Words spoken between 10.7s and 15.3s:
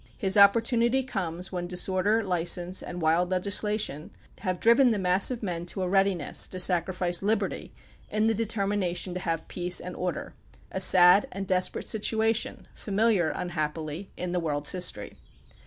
a sad and desperate situation, familiar, imhappily, in the world's history.